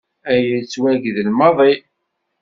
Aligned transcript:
Aya 0.31 0.45
yettwagdel 0.57 1.27
maḍi. 1.37 1.73